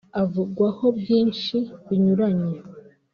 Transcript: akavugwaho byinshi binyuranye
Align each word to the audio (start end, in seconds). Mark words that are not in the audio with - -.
akavugwaho 0.09 0.85
byinshi 0.99 1.57
binyuranye 1.87 2.55